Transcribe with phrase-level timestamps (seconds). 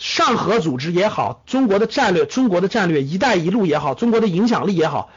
[0.00, 5.10] 上合组织也好，中国的战略、中国的战略“一带一路”也好，中国的影响力也好，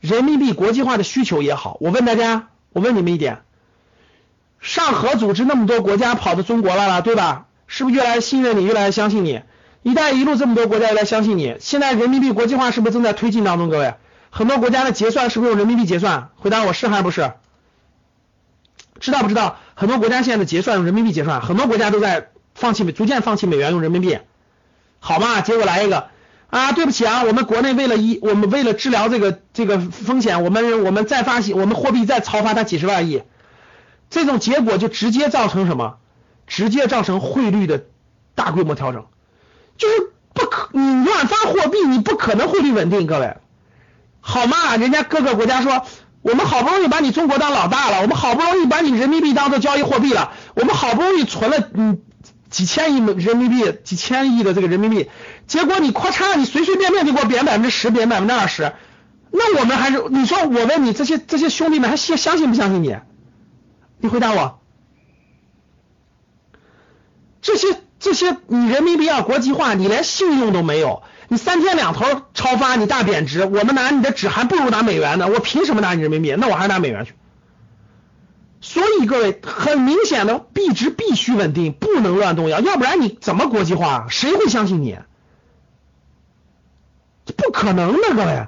[0.00, 3.42] 人民币国际化的需求也好，我问大家，我问你们一点：
[4.58, 7.48] 上合组织那么多国家跑到中国来了，对吧？
[7.66, 9.42] 是不是越来越信任你，越来越相信你
[9.84, 13.68] ？“一带一路”这么多国家越来越相信你，现在人民币国际化是不是正在推进当中？
[13.68, 13.92] 各位，
[14.30, 16.30] 很多国家的结算是不是用人民币结算？
[16.36, 17.34] 回答我是还是不是？
[19.00, 19.58] 知道不知道？
[19.74, 24.18] 很多国家现在的结算用人民币结算，很多国家都在放弃，逐渐放弃美元，用人民币。
[25.00, 26.08] 好嘛，结果来一个
[26.50, 33.22] 啊，对不起啊，我们国内为了一，我们为了治疗这个这个风险，我们我们再发行，我们货币再超发它几十万亿，
[34.10, 35.96] 这种结果就直接造成什么？
[36.46, 37.84] 直接造成汇率的
[38.34, 39.06] 大规模调整，
[39.78, 43.36] 就是不可你乱发货币，你不可能汇率稳定，各位，
[44.20, 45.86] 好嘛，人家各个国家说，
[46.22, 52.02] 我们好不容易把你中国当老大了，我们好不容易把你人民币当做交易货币了，我们好不容易存了嗯。
[52.50, 55.08] 几千亿人民币，几千亿的这个人民币，
[55.46, 58.72] 结果你咔嚓，你随随便便就给我贬百分之十，贬百分之二十，
[59.30, 62.96] 那我们还是你说我问你这些这些兄弟们还相相信不相信你？
[64.00, 64.60] 你回答我，
[67.40, 67.68] 这些
[68.00, 76.34] 这些你人民币要国际化，你连信用都没有，你三天两头超发，你大贬值，我们拿你的纸还不如拿美元呢，我凭什么拿你人民币？
[76.36, 77.14] 那我还是拿美元去。
[79.06, 84.06] 各位，很明显的币值必须稳定，不能乱动摇，要不然你怎么国际化？
[84.08, 84.98] 谁会相信你？
[87.24, 88.46] 这不可能的，各位。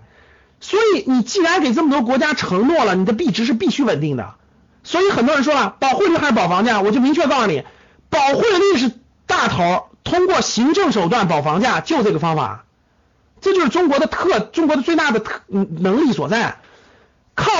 [0.60, 4.34] 所以你既然给这么多国家承诺了，你的币值是必须稳定的。
[4.84, 6.80] 所以很多人说了，保汇率还是保房价？
[6.80, 7.64] 我就明确告诉你，
[8.10, 8.92] 保汇率是
[9.26, 12.64] 大头，通过行政手段保房价，就这个方法。
[13.40, 16.58] 这就是中国的特，中国的最大的特能力所在，
[17.34, 17.50] 靠。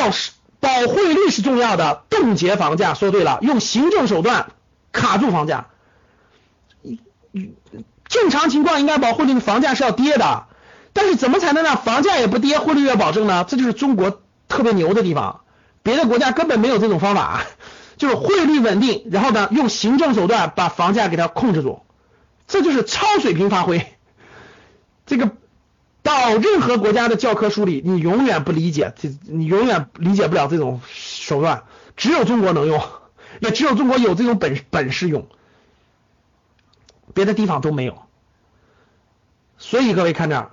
[0.62, 2.94] 保汇率是重要的，冻结房价。
[2.94, 4.52] 说对了，用行政手段
[4.92, 5.66] 卡住房价。
[8.08, 10.44] 正常情况应该保汇率房价是要跌的，
[10.92, 13.44] 但是怎么才能让房价也不跌，汇率也保证呢？
[13.48, 15.40] 这就是中国特别牛的地方，
[15.82, 17.42] 别的国家根本没有这种方法，
[17.96, 21.82] 就是汇率稳定，然后呢用行政手段把房价给它控制住，
[22.46, 23.84] 这就是超水平发挥。
[25.06, 25.32] 这个。
[26.02, 31.62] 到任何国家的教科书里，你永远不理解，这你永远理解不了这种手段，
[31.96, 32.82] 只有中国能用，
[33.40, 35.28] 也只有中国有这种本本事用，
[37.14, 38.02] 别的地方都没有。
[39.58, 40.50] 所以各位看这儿，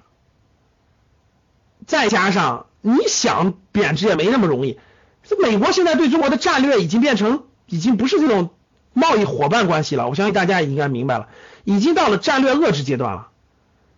[1.87, 4.79] 再加上你想贬值也没那么容易。
[5.23, 8.51] 这美国现在对中国的战略已经变成，已经不是这种
[8.93, 10.07] 贸易伙伴关系了。
[10.07, 11.27] 我相信大家也应该明白了，
[11.63, 13.28] 已经到了战略遏制阶段了。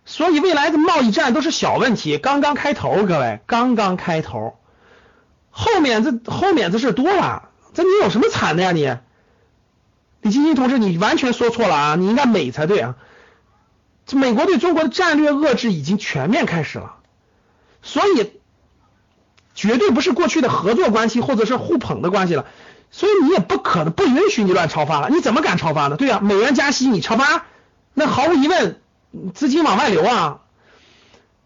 [0.04, 4.58] 所以未来的贸易战都是小问题，刚刚开头，各位刚刚开头，
[5.50, 8.96] 后面这后面这事多了，这你有什么惨的呀你？
[10.20, 12.96] 李金金同志，你完全说错了啊，你应该美才对啊。
[14.04, 16.96] 这美国对中国的战略遏制已经全面开始了，
[17.80, 18.32] 所以
[19.54, 22.46] 绝对不是过去的合作关系或者是互捧的关系了，
[22.90, 25.96] 所以你也不可能不允许你乱超发了，你怎么敢超发呢？
[25.96, 27.46] 对呀，美元加息你超发，
[27.94, 28.81] 那毫无疑问。
[29.34, 30.38] 资金往外流啊！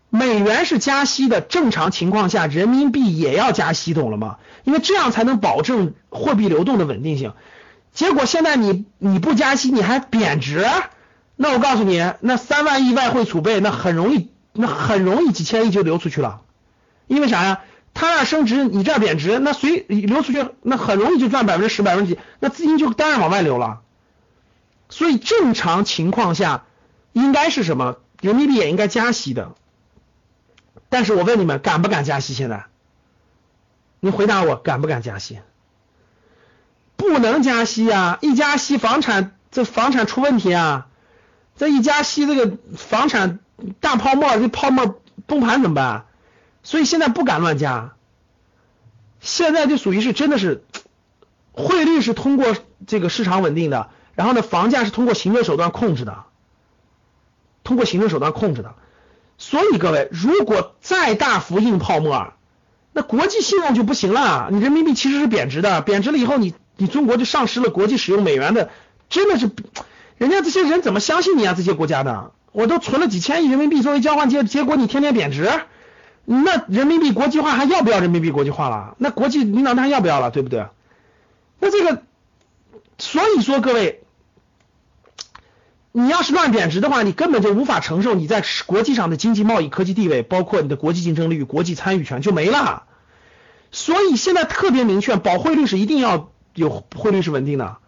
[0.09, 4.39] 美元是加息的，正常情况下人民币也要加息，懂了吗？
[4.63, 7.35] 因为这样才能保证货币流动的稳定性。
[7.93, 10.65] 结果现在你你不加息，你还贬值，
[11.35, 16.41] 那我告诉你，那三万亿外汇储备，那很容易，那很容易几千亿就流出去了。
[17.09, 17.61] 因为啥呀？
[17.93, 23.81] 他那升值，你这儿贬值，那随流出去，那很容易就赚百分之十、百分之几，那资金就当然往外流了。
[24.89, 26.63] 所以正常情况下。
[27.17, 27.97] 应该是什么？
[28.21, 29.55] 人民币也应该加息的，
[30.91, 32.35] 但是我问你们，敢不敢加息？
[32.35, 32.67] 现在，
[34.01, 35.41] 你回答我，敢不敢加息？
[36.99, 38.19] 不能加息啊！
[38.21, 40.89] 一加息，房产这房产出问题啊！
[41.57, 43.39] 这一加息，这个房产
[43.81, 46.05] 大泡沫，这泡沫崩盘怎么办？
[46.63, 47.95] 所以现在不敢乱加。
[49.23, 50.63] 现在就属于是真的是，
[51.53, 52.55] 汇率是通过
[52.87, 56.25] 这个市场稳定的，然后呢，房价是通过行政手段控制的。
[57.67, 58.75] 通过行政手段控制的，
[59.39, 62.33] 所以各位，如果再大幅印泡沫，
[62.93, 64.49] 那国际信用就不行了。
[64.53, 68.71] 你人民币其实是贬值的，贬值了以后，你你中国就丧失了国际使用美元的，
[69.11, 69.51] 真的是，
[70.17, 71.55] 人家这些人怎么相信你啊？
[71.55, 75.51] 这些国家的，我都存了几千亿人民币作为交换结，结果你天天贬值，
[76.25, 78.95] 那人民币国际化还要不要人民币国际化了？
[78.99, 80.31] 那国际领导单要不要了？
[80.31, 80.67] 对不对？
[81.59, 82.03] 那这个，
[82.97, 84.05] 所以说各位，
[85.99, 92.83] 你要是乱贬值的话，你根本就无法承受你在国际上的经济贸易、科技地位，包括你的国际竞争力、国际参与权就没了。
[93.71, 97.79] 所以现在特别明确，保汇率是一定要有汇率是稳定的。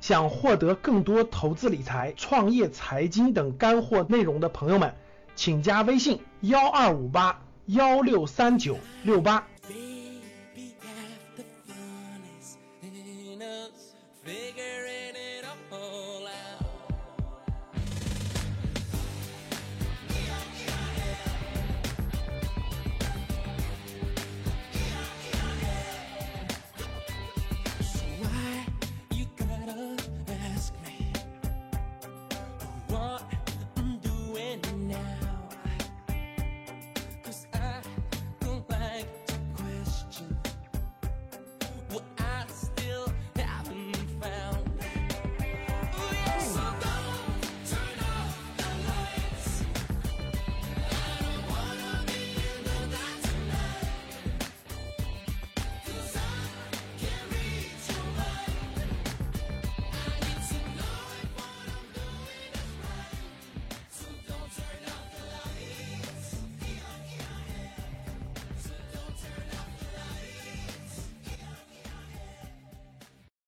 [0.00, 4.94] 想获得更多投资理财、创业财经等干货内容的朋友们，
[5.34, 9.46] 请加微信幺二五八幺六三九六八。